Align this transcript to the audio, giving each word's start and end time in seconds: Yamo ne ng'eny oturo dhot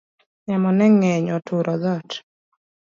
Yamo 0.49 0.69
ne 0.77 0.85
ng'eny 0.93 1.27
oturo 1.37 1.73
dhot 1.83 2.09